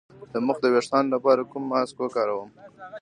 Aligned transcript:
د 0.33 0.35
مخ 0.47 0.57
د 0.61 0.65
ويښتانو 0.73 1.13
لپاره 1.15 1.47
کوم 1.51 1.63
ماسک 1.71 1.95
وکاروم؟ 2.01 2.49